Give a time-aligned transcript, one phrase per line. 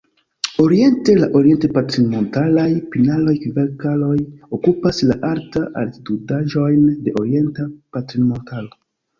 [0.61, 2.65] Oriente, la orient-patrinmontaraj
[2.95, 4.15] pinaroj-kverkaroj
[4.59, 8.77] okupas la alta-altitudaĵojn de Orienta Patrinmontaro.